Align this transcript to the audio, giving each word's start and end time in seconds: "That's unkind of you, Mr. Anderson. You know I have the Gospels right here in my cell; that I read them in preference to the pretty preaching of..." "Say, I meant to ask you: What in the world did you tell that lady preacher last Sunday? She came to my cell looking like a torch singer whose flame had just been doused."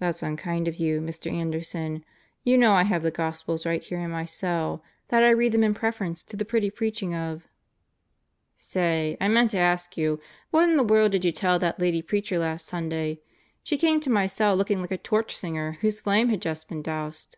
"That's 0.00 0.24
unkind 0.24 0.66
of 0.66 0.74
you, 0.80 1.00
Mr. 1.00 1.30
Anderson. 1.30 2.04
You 2.42 2.58
know 2.58 2.72
I 2.72 2.82
have 2.82 3.04
the 3.04 3.12
Gospels 3.12 3.64
right 3.64 3.80
here 3.80 4.00
in 4.00 4.10
my 4.10 4.24
cell; 4.24 4.82
that 5.06 5.22
I 5.22 5.30
read 5.30 5.52
them 5.52 5.62
in 5.62 5.72
preference 5.72 6.24
to 6.24 6.36
the 6.36 6.44
pretty 6.44 6.68
preaching 6.68 7.14
of..." 7.14 7.42
"Say, 8.58 9.16
I 9.20 9.28
meant 9.28 9.52
to 9.52 9.56
ask 9.58 9.96
you: 9.96 10.18
What 10.50 10.68
in 10.68 10.76
the 10.76 10.82
world 10.82 11.12
did 11.12 11.24
you 11.24 11.30
tell 11.30 11.60
that 11.60 11.78
lady 11.78 12.02
preacher 12.02 12.40
last 12.40 12.66
Sunday? 12.66 13.20
She 13.62 13.78
came 13.78 14.00
to 14.00 14.10
my 14.10 14.26
cell 14.26 14.56
looking 14.56 14.80
like 14.80 14.90
a 14.90 14.98
torch 14.98 15.36
singer 15.36 15.78
whose 15.80 16.00
flame 16.00 16.28
had 16.30 16.42
just 16.42 16.66
been 16.66 16.82
doused." 16.82 17.36